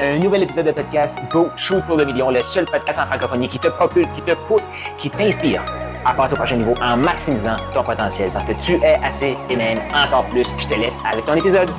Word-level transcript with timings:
Un 0.00 0.18
nouvel 0.18 0.42
épisode 0.42 0.66
de 0.66 0.72
podcast 0.72 1.20
Go 1.30 1.50
Shoot 1.56 1.80
pour 1.86 1.96
le 1.96 2.04
million, 2.04 2.28
le 2.28 2.40
seul 2.42 2.64
podcast 2.64 2.98
en 2.98 3.06
francophonie 3.06 3.46
qui 3.46 3.60
te 3.60 3.68
propulse, 3.68 4.12
qui 4.12 4.22
te 4.22 4.34
pousse, 4.48 4.68
qui 4.98 5.08
t'inspire 5.08 5.64
à 6.04 6.12
passer 6.12 6.32
au 6.32 6.36
prochain 6.36 6.56
niveau 6.56 6.74
en 6.82 6.96
maximisant 6.96 7.54
ton 7.72 7.84
potentiel 7.84 8.28
parce 8.32 8.44
que 8.44 8.54
tu 8.60 8.72
es 8.82 8.96
assez 9.04 9.36
et 9.48 9.54
même 9.54 9.78
encore 9.94 10.26
plus. 10.30 10.48
Je 10.58 10.66
te 10.66 10.74
laisse 10.74 10.98
avec 11.08 11.24
ton 11.24 11.34
épisode. 11.34 11.70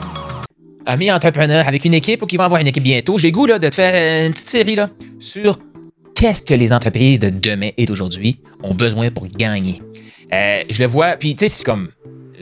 Amis 0.86 1.12
entrepreneurs 1.12 1.67
avec 1.67 1.83
une 1.83 1.93
équipe 1.93 2.21
ou 2.21 2.25
qui 2.25 2.38
vont 2.38 2.46
avoir 2.46 2.62
une 2.62 2.67
équipe 2.67 2.83
bientôt, 2.83 3.17
j'ai 3.17 3.33
goût 3.33 3.47
là, 3.47 3.59
de 3.59 3.70
faire 3.70 4.25
une 4.25 4.32
petite 4.32 4.47
série 4.47 4.77
sur 5.20 5.59
qu'est-ce 6.16 6.43
que 6.43 6.54
les 6.54 6.71
entreprises 6.71 7.20
de 7.20 7.29
demain 7.29 7.71
et 7.75 7.86
d'aujourd'hui 7.86 8.39
ont 8.63 8.75
besoin 8.75 9.11
pour 9.11 9.27
gagner. 9.27 9.82
Euh, 10.32 10.63
je 10.70 10.82
le 10.82 10.88
vois, 10.88 11.18
puis 11.18 11.36
tu 11.36 11.50
sais, 11.50 11.50
c'est 11.50 11.66
comme 11.66 11.89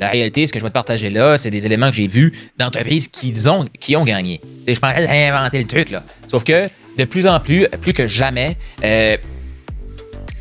la 0.04 0.10
réalité, 0.10 0.46
ce 0.46 0.52
que 0.52 0.60
je 0.60 0.64
vais 0.64 0.70
te 0.70 0.74
partager 0.74 1.10
là, 1.10 1.38
c'est 1.38 1.50
des 1.50 1.66
éléments 1.66 1.90
que 1.90 1.96
j'ai 1.96 2.10
vus 2.10 2.34
d'entreprises 2.58 3.08
qui 3.08 3.34
ont, 3.48 3.66
qui 3.80 3.96
ont 3.96 4.04
gagné. 4.04 4.42
T'sais, 4.64 4.76
je 4.76 4.82
parlais 4.82 5.08
d'inventer 5.08 5.60
le 5.60 5.66
truc, 5.66 5.92
là. 5.92 6.04
Sauf 6.30 6.44
que 6.44 6.68
de 6.98 7.06
plus 7.06 7.26
en 7.26 7.40
plus, 7.40 7.70
plus 7.82 7.94
que 7.94 8.06
jamais, 8.06 8.58
euh, 8.84 9.16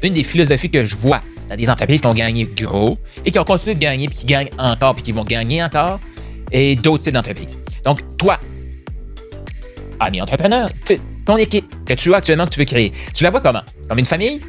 une 0.03 0.15
des 0.15 0.25
philosophies 0.25 0.69
que 0.69 0.85
je 0.85 0.97
vois 0.97 1.23
dans 1.49 1.55
des 1.55 1.71
entreprises 1.71 2.01
qui 2.01 2.07
ont 2.09 2.15
gagné 2.15 2.45
gros 2.45 2.99
et 3.25 3.31
qui 3.31 3.39
ont 3.39 3.45
continué 3.45 3.77
de 3.77 3.81
gagner, 3.81 4.09
puis 4.09 4.19
qui 4.19 4.27
gagnent 4.27 4.51
encore, 4.59 4.97
puis 4.97 5.05
qui 5.05 5.13
vont 5.13 5.23
gagner 5.23 5.63
encore, 5.63 6.01
et 6.51 6.75
d'autres 6.75 7.05
types 7.05 7.15
d'entreprises. 7.15 7.57
Donc, 7.85 8.01
toi, 8.17 8.41
ami 10.01 10.21
entrepreneur, 10.21 10.69
ton 11.25 11.37
équipe 11.37 11.73
que 11.87 11.95
tu 11.95 12.13
as 12.13 12.17
actuellement, 12.17 12.47
que 12.47 12.51
tu 12.51 12.59
veux 12.59 12.65
créer, 12.65 12.93
tu 13.15 13.23
la 13.23 13.31
vois 13.31 13.41
comment? 13.41 13.63
Comme 13.89 14.01
une 14.01 14.07
famille? 14.07 14.41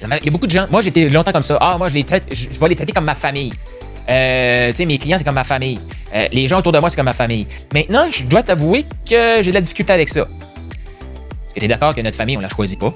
Il 0.00 0.08
y 0.08 0.28
a 0.28 0.30
beaucoup 0.30 0.46
de 0.46 0.52
gens. 0.52 0.66
Moi, 0.70 0.80
j'étais 0.82 1.08
longtemps 1.08 1.32
comme 1.32 1.42
ça. 1.42 1.58
Ah, 1.60 1.76
moi, 1.76 1.88
je 1.88 1.94
les 1.94 2.04
traite, 2.04 2.24
je, 2.30 2.46
je 2.52 2.60
vais 2.60 2.68
les 2.68 2.76
traiter 2.76 2.92
comme 2.92 3.06
ma 3.06 3.16
famille. 3.16 3.52
Euh, 4.08 4.70
tu 4.70 4.76
sais, 4.76 4.86
mes 4.86 4.98
clients, 4.98 5.18
c'est 5.18 5.24
comme 5.24 5.34
ma 5.34 5.44
famille. 5.44 5.80
Euh, 6.14 6.28
les 6.32 6.48
gens 6.48 6.58
autour 6.58 6.72
de 6.72 6.78
moi, 6.78 6.88
c'est 6.88 6.96
comme 6.96 7.06
ma 7.06 7.12
famille. 7.12 7.46
Maintenant, 7.74 8.06
je 8.08 8.24
dois 8.24 8.42
t'avouer 8.42 8.84
que 9.08 9.42
j'ai 9.42 9.50
de 9.50 9.54
la 9.54 9.60
difficulté 9.60 9.92
avec 9.92 10.08
ça. 10.08 10.20
Est-ce 10.20 11.54
que 11.54 11.60
tu 11.60 11.64
es 11.64 11.68
d'accord 11.68 11.94
que 11.94 12.00
notre 12.00 12.16
famille, 12.16 12.36
on 12.36 12.40
la 12.40 12.48
choisit 12.48 12.78
pas? 12.78 12.92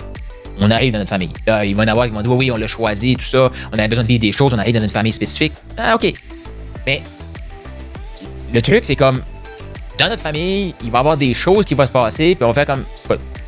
On 0.61 0.71
arrive 0.71 0.93
dans 0.93 0.99
notre 0.99 1.11
famille. 1.11 1.31
Là, 1.47 1.65
ils 1.65 1.75
vont 1.75 1.83
en 1.83 1.89
avoir 1.89 2.07
qui 2.07 2.13
vont 2.13 2.21
dire 2.21 2.31
oui, 2.31 2.37
oui, 2.37 2.51
on 2.51 2.57
l'a 2.57 2.67
choisi, 2.67 3.17
tout 3.17 3.25
ça. 3.25 3.51
On 3.73 3.79
avait 3.79 3.89
besoin 3.89 4.05
de 4.05 4.09
vivre 4.09 4.21
des 4.21 4.33
choses, 4.33 4.53
on 4.53 4.59
arrive 4.59 4.75
dans 4.75 4.83
une 4.83 4.91
famille 4.91 5.13
spécifique. 5.13 5.53
Ah, 5.79 5.95
OK. 5.95 6.13
Mais 6.87 7.03
le 8.53 8.61
truc, 8.61 8.85
c'est 8.85 8.97
comme 8.97 9.23
dans 9.99 10.09
notre 10.09 10.23
famille, 10.23 10.75
il 10.83 10.91
va 10.91 10.99
y 10.99 11.01
avoir 11.01 11.17
des 11.17 11.35
choses 11.35 11.65
qui 11.65 11.75
vont 11.75 11.85
se 11.85 11.91
passer, 11.91 12.35
puis 12.35 12.45
on 12.45 12.49
va 12.49 12.55
faire 12.55 12.67
comme 12.67 12.85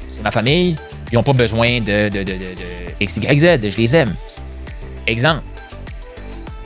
c'est 0.09 0.23
ma 0.23 0.31
famille, 0.31 0.77
ils 1.11 1.15
n'ont 1.15 1.23
pas 1.23 1.33
besoin 1.33 1.81
de, 1.81 2.09
de, 2.09 2.23
de, 2.23 2.33
de, 2.33 2.47
X, 3.01 3.17
Y, 3.17 3.41
Z, 3.41 3.71
je 3.71 3.77
les 3.77 3.97
aime. 3.97 4.15
Exemple. 5.07 5.43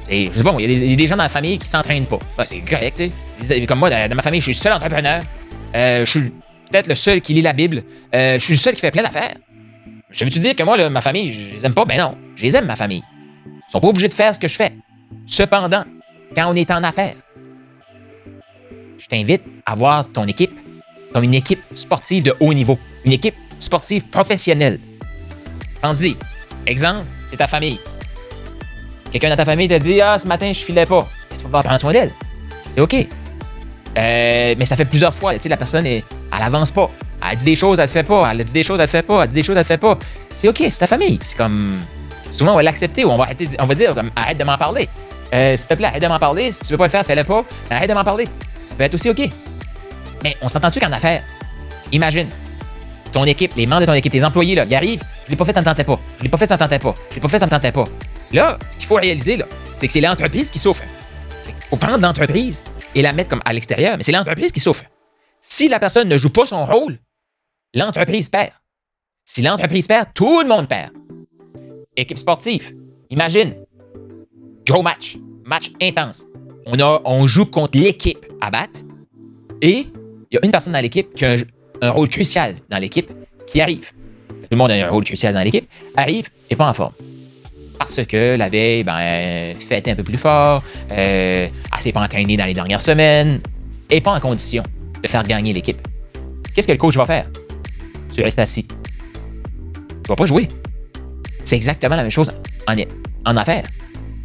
Je 0.08 0.32
sais 0.32 0.44
il 0.58 0.90
y, 0.90 0.92
a 0.92 0.96
des 0.96 1.06
gens 1.06 1.16
dans 1.16 1.24
la 1.24 1.28
famille 1.28 1.58
qui 1.58 1.68
s'entraînent 1.68 2.06
pas. 2.06 2.18
Ah, 2.38 2.46
c'est 2.46 2.60
correct, 2.60 2.96
tu 3.40 3.44
sais. 3.44 3.66
Comme 3.66 3.80
moi, 3.80 3.90
dans, 3.90 4.14
ma 4.14 4.22
famille, 4.22 4.40
je 4.40 4.46
suis 4.46 4.52
le 4.52 4.58
seul 4.58 4.72
entrepreneur. 4.72 5.22
Euh, 5.74 6.04
je 6.04 6.10
suis 6.10 6.30
peut-être 6.70 6.86
le 6.86 6.94
seul 6.94 7.20
qui 7.20 7.34
lit 7.34 7.42
la 7.42 7.52
Bible. 7.52 7.82
Euh, 8.14 8.34
je 8.38 8.44
suis 8.44 8.54
le 8.54 8.60
seul 8.60 8.74
qui 8.74 8.80
fait 8.80 8.90
plein 8.90 9.02
d'affaires. 9.02 9.36
Je 10.10 10.24
veux-tu 10.24 10.38
dire 10.38 10.54
que 10.54 10.62
moi, 10.62 10.88
ma 10.88 11.00
famille, 11.00 11.32
je 11.32 11.56
les 11.56 11.66
aime 11.66 11.74
pas? 11.74 11.84
Ben 11.84 11.98
non, 11.98 12.16
je 12.36 12.42
les 12.42 12.56
aime, 12.56 12.66
ma 12.66 12.76
famille. 12.76 13.02
Ils 13.46 13.72
sont 13.72 13.80
pas 13.80 13.88
obligés 13.88 14.08
de 14.08 14.14
faire 14.14 14.34
ce 14.34 14.40
que 14.40 14.48
je 14.48 14.56
fais. 14.56 14.72
Cependant, 15.26 15.84
quand 16.34 16.46
on 16.46 16.54
est 16.54 16.70
en 16.70 16.82
affaires, 16.84 17.16
je 18.98 19.06
t'invite 19.06 19.42
à 19.64 19.74
voir 19.74 20.10
ton 20.12 20.24
équipe 20.24 20.58
comme 21.12 21.24
une 21.24 21.34
équipe 21.34 21.62
sportive 21.74 22.22
de 22.22 22.34
haut 22.40 22.52
niveau, 22.52 22.78
une 23.04 23.12
équipe 23.12 23.34
sportive 23.58 24.04
professionnelle. 24.04 24.78
Pense-y. 25.80 26.16
Exemple, 26.66 27.06
c'est 27.26 27.36
ta 27.36 27.46
famille. 27.46 27.78
Quelqu'un 29.18 29.30
dans 29.30 29.42
ta 29.42 29.46
famille 29.46 29.66
te 29.66 29.78
dit 29.78 29.98
Ah, 30.02 30.18
ce 30.18 30.28
matin, 30.28 30.52
je 30.52 30.60
filais 30.60 30.84
pas. 30.84 31.08
Tu 31.30 31.36
vas 31.36 31.42
pouvoir 31.44 31.62
prendre 31.62 31.80
soin 31.80 31.90
d'elle? 31.90 32.12
C'est 32.70 32.82
OK. 32.82 32.94
Euh, 32.94 34.54
mais 34.58 34.66
ça 34.66 34.76
fait 34.76 34.84
plusieurs 34.84 35.14
fois. 35.14 35.32
Tu 35.32 35.40
sais, 35.40 35.48
la 35.48 35.56
personne, 35.56 35.86
elle, 35.86 36.02
elle 36.36 36.42
avance 36.42 36.70
pas. 36.70 36.90
Elle 37.26 37.38
dit 37.38 37.46
des 37.46 37.54
choses, 37.54 37.78
elle 37.78 37.86
le 37.86 37.90
fait 37.90 38.02
pas. 38.02 38.30
Elle 38.30 38.44
dit 38.44 38.52
des 38.52 38.62
choses, 38.62 38.78
elle 38.78 38.84
le 38.84 38.90
fait 38.90 39.02
pas. 39.02 39.22
Elle 39.22 39.30
dit 39.30 39.36
des 39.36 39.42
choses, 39.42 39.56
elle 39.56 39.62
le 39.62 39.66
fait 39.66 39.78
pas. 39.78 39.98
C'est 40.28 40.48
OK, 40.48 40.58
c'est 40.58 40.78
ta 40.78 40.86
famille. 40.86 41.18
C'est 41.22 41.38
comme. 41.38 41.78
Souvent, 42.30 42.52
on 42.52 42.56
va 42.56 42.62
l'accepter 42.62 43.06
ou 43.06 43.08
on 43.08 43.16
va, 43.16 43.74
dire 43.74 43.94
comme, 43.94 44.10
arrête 44.14 44.36
de 44.36 44.44
m'en 44.44 44.58
parler. 44.58 44.86
Euh, 45.32 45.56
S'il 45.56 45.68
te 45.68 45.74
plaît, 45.76 45.86
arrête 45.86 46.02
de 46.02 46.08
m'en 46.08 46.18
parler. 46.18 46.52
Si 46.52 46.64
tu 46.64 46.72
veux 46.72 46.76
pas 46.76 46.84
le 46.84 46.90
faire, 46.90 47.06
fais-le 47.06 47.24
pas. 47.24 47.42
Arrête 47.70 47.88
de 47.88 47.94
m'en 47.94 48.04
parler. 48.04 48.28
Ça 48.64 48.74
peut 48.74 48.84
être 48.84 48.92
aussi 48.92 49.08
OK. 49.08 49.30
Mais 50.24 50.36
on 50.42 50.50
s'entend-tu 50.50 50.78
qu'en 50.78 50.92
affaires, 50.92 51.22
imagine, 51.90 52.28
ton 53.12 53.24
équipe, 53.24 53.52
les 53.56 53.66
membres 53.66 53.80
de 53.80 53.86
ton 53.86 53.94
équipe, 53.94 54.12
tes 54.12 54.24
employés, 54.24 54.56
là, 54.56 54.66
ils 54.68 54.74
arrivent, 54.74 55.02
je 55.24 55.30
l'ai 55.30 55.36
pas 55.36 55.46
fait, 55.46 55.54
ça 55.54 55.60
me 55.60 55.64
tentait 55.64 55.84
pas. 55.84 55.98
Je 56.18 56.24
l'ai 56.24 56.28
pas 56.28 56.36
fait, 56.36 56.46
ça 56.46 56.56
me 56.56 56.58
tentait 56.58 56.78
pas. 56.78 56.94
Je 57.08 57.14
l'ai 57.14 57.20
pas 57.22 57.28
fait, 57.28 57.38
ça 57.38 57.46
me 57.46 57.50
tentait 57.50 57.72
pas. 57.72 57.86
Là, 58.32 58.58
ce 58.72 58.78
qu'il 58.78 58.86
faut 58.86 58.96
réaliser, 58.96 59.38
c'est 59.76 59.86
que 59.86 59.92
c'est 59.92 60.00
l'entreprise 60.00 60.50
qui 60.50 60.58
souffre. 60.58 60.82
Il 61.46 61.54
faut 61.68 61.76
prendre 61.76 62.02
l'entreprise 62.02 62.62
et 62.94 63.02
la 63.02 63.12
mettre 63.12 63.36
à 63.44 63.52
l'extérieur, 63.52 63.96
mais 63.96 64.02
c'est 64.02 64.12
l'entreprise 64.12 64.52
qui 64.52 64.60
souffre. 64.60 64.84
Si 65.40 65.68
la 65.68 65.78
personne 65.78 66.08
ne 66.08 66.18
joue 66.18 66.30
pas 66.30 66.46
son 66.46 66.64
rôle, 66.64 66.98
l'entreprise 67.74 68.28
perd. 68.28 68.52
Si 69.24 69.42
l'entreprise 69.42 69.86
perd, 69.86 70.08
tout 70.14 70.40
le 70.40 70.48
monde 70.48 70.68
perd. 70.68 70.92
Équipe 71.96 72.18
sportive, 72.18 72.74
imagine, 73.10 73.54
gros 74.66 74.82
match, 74.82 75.16
match 75.44 75.70
intense. 75.80 76.26
On, 76.66 76.78
a, 76.80 77.00
on 77.04 77.26
joue 77.26 77.46
contre 77.46 77.78
l'équipe 77.78 78.26
à 78.40 78.50
battre 78.50 78.80
et 79.62 79.86
il 80.30 80.34
y 80.34 80.36
a 80.36 80.44
une 80.44 80.50
personne 80.50 80.72
dans 80.72 80.80
l'équipe 80.80 81.14
qui 81.14 81.24
a 81.24 81.36
un, 81.82 81.90
rôle 81.90 82.08
crucial 82.08 82.56
dans 82.68 82.78
l'équipe 82.78 83.10
qui 83.46 83.60
arrive. 83.60 83.92
Tout 84.28 84.48
le 84.50 84.56
monde 84.56 84.70
a 84.70 84.86
un 84.86 84.90
rôle 84.90 85.04
crucial 85.04 85.32
dans 85.32 85.42
l'équipe, 85.42 85.68
arrive 85.96 86.28
et 86.50 86.56
pas 86.56 86.68
en 86.68 86.74
forme. 86.74 86.92
Parce 87.86 88.04
que 88.04 88.36
la 88.36 88.48
veille, 88.48 88.82
ben, 88.82 89.54
fait 89.60 89.86
un 89.86 89.94
peu 89.94 90.02
plus 90.02 90.18
fort, 90.18 90.64
euh, 90.90 91.46
elle 91.72 91.80
s'est 91.80 91.92
pas 91.92 92.00
entraînée 92.00 92.36
dans 92.36 92.44
les 92.44 92.52
dernières 92.52 92.80
semaines, 92.80 93.40
et 93.88 94.00
pas 94.00 94.10
en 94.10 94.18
condition 94.18 94.64
de 95.00 95.06
faire 95.06 95.22
gagner 95.22 95.52
l'équipe. 95.52 95.80
Qu'est-ce 96.52 96.66
que 96.66 96.72
le 96.72 96.78
coach 96.78 96.96
va 96.96 97.04
faire? 97.04 97.28
Tu 98.12 98.22
restes 98.22 98.40
assis. 98.40 98.66
Tu 98.66 100.08
vas 100.08 100.16
pas 100.16 100.26
jouer. 100.26 100.48
C'est 101.44 101.54
exactement 101.54 101.94
la 101.94 102.02
même 102.02 102.10
chose 102.10 102.32
en, 102.66 102.74
en 103.24 103.36
affaires. 103.36 103.66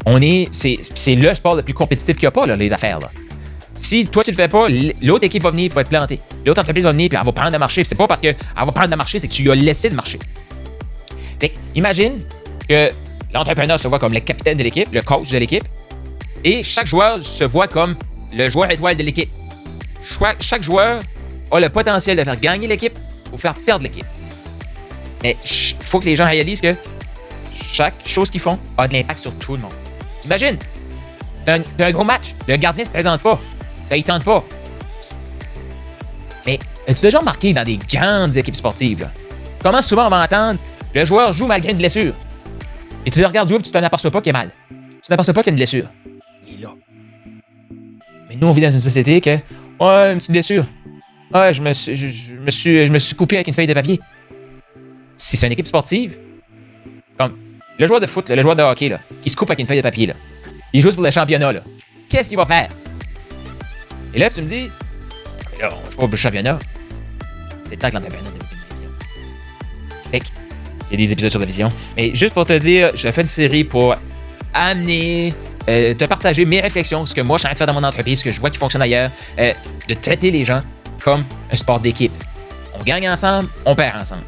On 0.06 0.20
est, 0.20 0.48
c'est, 0.50 1.14
le 1.14 1.32
sport 1.34 1.54
le 1.54 1.62
plus 1.62 1.74
compétitif 1.74 2.16
qu'il 2.16 2.24
n'y 2.24 2.28
a 2.28 2.32
pas, 2.32 2.46
là, 2.46 2.56
les 2.56 2.72
affaires. 2.72 2.98
Là. 2.98 3.10
Si 3.74 4.06
toi, 4.06 4.24
tu 4.24 4.32
le 4.32 4.36
fais 4.36 4.48
pas, 4.48 4.66
l'autre 5.02 5.24
équipe 5.24 5.44
va 5.44 5.52
venir 5.52 5.70
et 5.70 5.74
va 5.74 5.84
te 5.84 5.88
planter. 5.88 6.18
L'autre 6.44 6.60
entreprise 6.60 6.82
va 6.82 6.90
venir 6.90 7.12
et 7.12 7.16
elle 7.16 7.24
va 7.24 7.30
prendre 7.32 7.52
le 7.52 7.58
marché. 7.60 7.84
C'est 7.84 7.94
pas 7.94 8.08
parce 8.08 8.20
qu'elle 8.20 8.34
va 8.56 8.72
prendre 8.72 8.90
le 8.90 8.96
marché, 8.96 9.20
c'est 9.20 9.28
que 9.28 9.32
tu 9.32 9.44
lui 9.44 9.52
as 9.52 9.54
laissé 9.54 9.88
le 9.88 9.94
marché. 9.94 10.18
Fait 11.38 11.52
imagine 11.76 12.14
que 12.68 12.90
l'entrepreneur 13.34 13.78
se 13.78 13.88
voit 13.88 13.98
comme 13.98 14.12
le 14.12 14.20
capitaine 14.20 14.58
de 14.58 14.62
l'équipe, 14.62 14.88
le 14.92 15.02
coach 15.02 15.30
de 15.30 15.38
l'équipe, 15.38 15.64
et 16.44 16.62
chaque 16.62 16.86
joueur 16.86 17.22
se 17.22 17.44
voit 17.44 17.68
comme 17.68 17.96
le 18.32 18.48
joueur 18.48 18.70
étoile 18.70 18.96
de 18.96 19.02
l'équipe. 19.02 19.30
Chaque 20.40 20.62
joueur 20.62 21.00
a 21.50 21.60
le 21.60 21.68
potentiel 21.68 22.16
de 22.16 22.24
faire 22.24 22.38
gagner 22.38 22.66
l'équipe 22.66 22.98
ou 23.32 23.38
faire 23.38 23.54
perdre 23.54 23.84
l'équipe. 23.84 24.06
Mais 25.22 25.36
il 25.44 25.76
faut 25.80 26.00
que 26.00 26.06
les 26.06 26.16
gens 26.16 26.26
réalisent 26.26 26.60
que 26.60 26.74
chaque 27.54 27.94
chose 28.06 28.30
qu'ils 28.30 28.40
font 28.40 28.58
a 28.76 28.88
de 28.88 28.94
l'impact 28.94 29.20
sur 29.20 29.34
tout 29.34 29.54
le 29.54 29.62
monde. 29.62 29.72
Imagine, 30.24 30.56
t'as 31.44 31.58
un, 31.78 31.92
gros 31.92 32.04
match, 32.04 32.34
le 32.48 32.56
gardien 32.56 32.84
se 32.84 32.90
présente 32.90 33.20
pas, 33.20 33.40
ça 33.88 33.96
y 33.96 34.02
tente 34.02 34.24
pas. 34.24 34.44
Mais 36.46 36.58
as-tu 36.88 37.02
déjà 37.02 37.20
remarqué 37.20 37.52
dans 37.54 37.64
des 37.64 37.76
grandes 37.76 38.36
équipes 38.36 38.56
sportives, 38.56 39.08
comment 39.62 39.82
souvent 39.82 40.06
on 40.06 40.10
va 40.10 40.24
entendre 40.24 40.58
le 40.94 41.04
joueur 41.04 41.32
joue 41.32 41.46
malgré 41.46 41.70
une 41.70 41.78
blessure? 41.78 42.14
Et 43.04 43.10
tu 43.10 43.20
le 43.20 43.26
regardes 43.26 43.48
jouer 43.48 43.58
et 43.58 43.62
tu 43.62 43.70
t'en 43.70 43.82
aperçois 43.82 44.10
pas 44.10 44.20
qu'il 44.20 44.30
est 44.30 44.32
mal. 44.32 44.52
Tu 44.70 45.08
t'aperçois 45.08 45.34
pas 45.34 45.42
qu'il 45.42 45.50
y 45.50 45.52
a 45.52 45.54
une 45.54 45.56
blessure. 45.56 45.88
Il 46.46 46.54
est 46.54 46.62
là. 46.62 46.74
Mais 48.28 48.36
nous, 48.36 48.46
on 48.46 48.52
vit 48.52 48.60
dans 48.60 48.70
une 48.70 48.80
société 48.80 49.20
que, 49.20 49.30
ouais, 49.30 50.12
une 50.12 50.18
petite 50.18 50.30
blessure. 50.30 50.64
Ouais, 51.34 51.52
je 51.52 51.62
me, 51.62 51.72
suis, 51.72 51.96
je, 51.96 52.34
me 52.34 52.50
suis, 52.50 52.86
je 52.86 52.92
me 52.92 52.98
suis 52.98 53.16
coupé 53.16 53.36
avec 53.36 53.48
une 53.48 53.54
feuille 53.54 53.66
de 53.66 53.74
papier. 53.74 54.00
Si 55.16 55.36
c'est 55.36 55.46
une 55.46 55.52
équipe 55.52 55.66
sportive, 55.66 56.18
comme 57.18 57.36
le 57.78 57.86
joueur 57.86 58.00
de 58.00 58.06
foot, 58.06 58.28
le 58.30 58.42
joueur 58.42 58.54
de 58.54 58.62
hockey, 58.62 58.88
là, 58.88 59.00
qui 59.22 59.30
se 59.30 59.36
coupe 59.36 59.50
avec 59.50 59.60
une 59.60 59.66
feuille 59.66 59.78
de 59.78 59.82
papier, 59.82 60.06
là, 60.06 60.14
il 60.72 60.80
joue 60.80 60.90
pour 60.90 61.02
le 61.02 61.10
championnat, 61.10 61.52
là. 61.52 61.60
Qu'est-ce 62.08 62.28
qu'il 62.28 62.36
va 62.38 62.46
faire? 62.46 62.68
Et 64.14 64.18
là, 64.18 64.28
si 64.28 64.36
tu 64.36 64.42
me 64.42 64.46
dis, 64.46 64.70
là, 65.58 65.70
on 65.72 65.90
joue 65.90 65.96
pas 65.96 66.02
pour 66.02 66.10
le 66.10 66.16
championnat, 66.16 66.58
c'est 67.64 67.76
le 67.76 67.80
temps 67.80 67.88
que 67.88 67.94
l'entrepreneur 67.94 68.32
développe 68.32 68.52
une 68.52 68.74
vision. 68.74 68.90
Fait 70.10 70.20
il 70.92 71.00
y 71.00 71.02
a 71.02 71.06
des 71.06 71.12
épisodes 71.12 71.30
sur 71.30 71.40
la 71.40 71.46
vision. 71.46 71.72
Mais 71.96 72.14
juste 72.14 72.34
pour 72.34 72.44
te 72.44 72.56
dire, 72.58 72.90
je 72.94 73.10
fais 73.10 73.22
une 73.22 73.26
série 73.26 73.64
pour 73.64 73.96
amener, 74.52 75.32
euh, 75.68 75.94
te 75.94 76.04
partager 76.04 76.44
mes 76.44 76.60
réflexions, 76.60 77.06
ce 77.06 77.14
que 77.14 77.22
moi 77.22 77.38
je 77.38 77.40
suis 77.40 77.46
en 77.46 77.48
train 77.48 77.54
de 77.54 77.58
faire 77.58 77.66
dans 77.66 77.80
mon 77.80 77.86
entreprise, 77.86 78.18
ce 78.18 78.24
que 78.24 78.32
je 78.32 78.38
vois 78.38 78.50
qui 78.50 78.58
fonctionne 78.58 78.82
ailleurs, 78.82 79.10
euh, 79.38 79.52
de 79.88 79.94
traiter 79.94 80.30
les 80.30 80.44
gens 80.44 80.62
comme 81.02 81.24
un 81.50 81.56
sport 81.56 81.80
d'équipe. 81.80 82.12
On 82.78 82.82
gagne 82.82 83.08
ensemble, 83.08 83.48
on 83.64 83.74
perd 83.74 84.00
ensemble. 84.00 84.22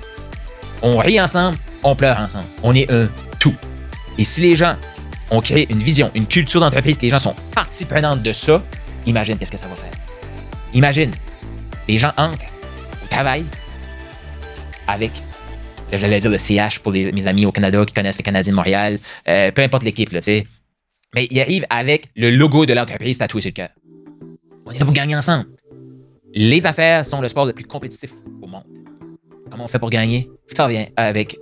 On 0.82 0.98
rit 0.98 1.20
ensemble, 1.20 1.58
on 1.82 1.94
pleure 1.94 2.18
ensemble. 2.18 2.46
On 2.62 2.74
est 2.74 2.90
un 2.90 3.08
tout. 3.38 3.54
Et 4.16 4.24
si 4.24 4.40
les 4.40 4.56
gens 4.56 4.76
ont 5.30 5.40
créé 5.40 5.66
une 5.70 5.82
vision, 5.82 6.10
une 6.14 6.26
culture 6.26 6.60
d'entreprise, 6.60 6.96
que 6.96 7.02
les 7.02 7.10
gens 7.10 7.18
sont 7.18 7.34
partie 7.54 7.84
prenante 7.84 8.22
de 8.22 8.32
ça, 8.32 8.62
imagine 9.06 9.36
qu'est-ce 9.38 9.52
que 9.52 9.58
ça 9.58 9.66
va 9.66 9.74
faire. 9.74 9.92
Imagine, 10.72 11.10
les 11.88 11.98
gens 11.98 12.12
entrent 12.16 12.46
au 13.02 13.06
travail 13.08 13.44
avec, 14.86 15.12
j'allais 15.92 16.20
dire 16.20 16.30
le 16.30 16.38
CH 16.38 16.80
pour 16.80 16.92
mes 16.92 17.26
amis 17.26 17.46
au 17.46 17.52
Canada 17.52 17.84
qui 17.86 17.94
connaissent 17.94 18.18
les 18.18 18.22
Canadiens 18.22 18.52
de 18.52 18.56
Montréal, 18.56 18.98
euh, 19.28 19.50
peu 19.52 19.62
importe 19.62 19.84
l'équipe, 19.84 20.10
tu 20.10 20.20
sais. 20.20 20.46
Mais 21.14 21.28
ils 21.30 21.40
arrivent 21.40 21.66
avec 21.70 22.08
le 22.16 22.30
logo 22.30 22.66
de 22.66 22.72
l'entreprise 22.72 23.18
tatoué 23.18 23.40
sur 23.40 23.50
le 23.50 23.52
cœur. 23.52 23.68
On 24.66 24.72
est 24.72 24.78
là 24.78 24.84
pour 24.84 24.94
gagner 24.94 25.14
ensemble. 25.14 25.46
Les 26.32 26.66
affaires 26.66 27.06
sont 27.06 27.20
le 27.20 27.28
sport 27.28 27.46
le 27.46 27.52
plus 27.52 27.64
compétitif 27.64 28.10
au 28.42 28.46
monde. 28.46 28.64
Comment 29.50 29.64
on 29.64 29.68
fait 29.68 29.78
pour 29.78 29.90
gagner? 29.90 30.28
Je 30.48 30.54
te 30.54 30.62
reviens 30.62 30.86
avec 30.96 31.38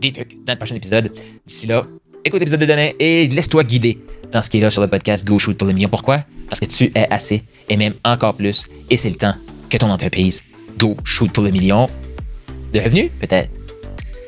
des 0.00 0.12
trucs 0.12 0.44
dans 0.44 0.52
le 0.52 0.58
prochain 0.58 0.74
épisode. 0.74 1.10
D'ici 1.46 1.66
là, 1.66 1.86
écoute 2.24 2.40
l'épisode 2.40 2.60
de 2.60 2.66
demain 2.66 2.90
et 2.98 3.28
laisse-toi 3.28 3.64
guider 3.64 3.98
dans 4.30 4.42
ce 4.42 4.50
qui 4.50 4.58
est 4.58 4.60
là 4.60 4.68
sur 4.68 4.82
le 4.82 4.88
podcast 4.88 5.26
Go 5.26 5.38
Shoot 5.38 5.56
pour 5.56 5.66
le 5.66 5.72
million. 5.72 5.88
Pourquoi? 5.88 6.24
Parce 6.50 6.60
que 6.60 6.66
tu 6.66 6.92
es 6.94 7.10
assez 7.10 7.44
et 7.70 7.78
même 7.78 7.94
encore 8.04 8.34
plus. 8.34 8.68
Et 8.90 8.98
c'est 8.98 9.08
le 9.08 9.16
temps 9.16 9.34
que 9.70 9.78
ton 9.78 9.90
entreprise 9.90 10.42
Go 10.78 10.96
Shoot 11.04 11.32
pour 11.32 11.44
le 11.44 11.50
million 11.50 11.88
de 12.74 12.80
revenus, 12.80 13.10
peut-être? 13.20 13.50